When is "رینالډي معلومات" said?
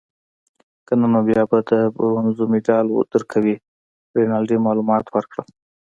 4.15-5.05